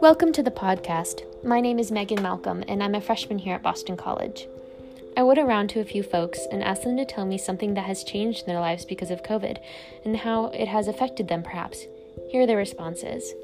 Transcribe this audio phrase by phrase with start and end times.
[0.00, 1.22] Welcome to the podcast.
[1.44, 4.46] My name is Megan Malcolm, and I'm a freshman here at Boston College.
[5.16, 7.86] I went around to a few folks and asked them to tell me something that
[7.86, 9.58] has changed in their lives because of COVID
[10.04, 11.86] and how it has affected them, perhaps.
[12.30, 13.34] Here are their responses.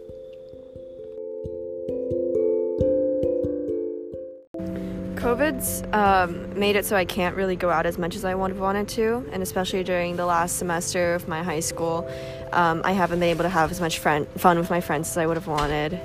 [5.17, 8.53] COVID's um, made it so I can't really go out as much as I would
[8.53, 12.09] have wanted to, and especially during the last semester of my high school,
[12.53, 15.19] um, I haven't been able to have as much friend- fun with my friends as
[15.19, 16.01] I would have wanted.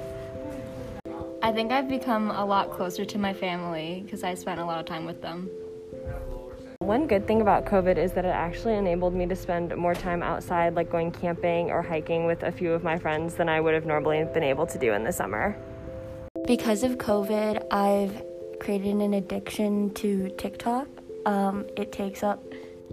[1.49, 4.79] I think I've become a lot closer to my family because I spent a lot
[4.79, 5.49] of time with them.
[6.77, 10.21] One good thing about COVID is that it actually enabled me to spend more time
[10.21, 13.73] outside, like going camping or hiking with a few of my friends than I would
[13.73, 15.57] have normally been able to do in the summer.
[16.45, 18.21] Because of COVID, I've
[18.59, 20.87] created an addiction to TikTok.
[21.25, 22.43] Um, it takes up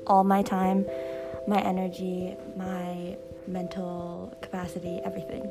[0.07, 0.87] all my time,
[1.47, 5.47] my energy, my mental capacity, everything.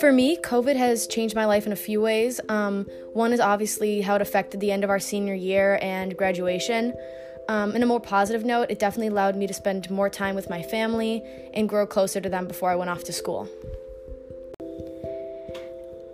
[0.00, 2.40] For me, COVID has changed my life in a few ways.
[2.48, 6.94] Um, one is obviously how it affected the end of our senior year and graduation.
[7.50, 10.48] Um, in a more positive note, it definitely allowed me to spend more time with
[10.48, 13.46] my family and grow closer to them before I went off to school.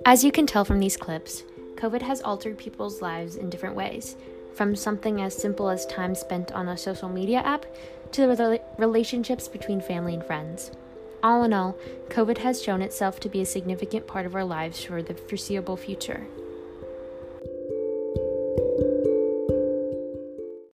[0.04, 1.44] As you can tell from these clips,
[1.76, 4.16] COVID has altered people's lives in different ways,
[4.56, 7.66] from something as simple as time spent on a social media app
[8.10, 10.72] to the relationships between family and friends.
[11.22, 11.76] All in all,
[12.08, 15.76] COVID has shown itself to be a significant part of our lives for the foreseeable
[15.76, 16.26] future.